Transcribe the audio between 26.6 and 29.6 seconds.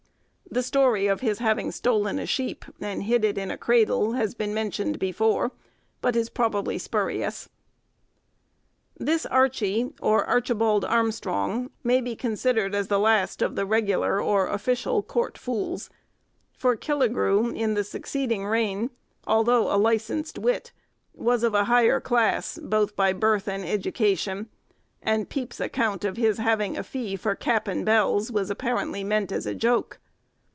a fee for cap and bells was apparently meant as a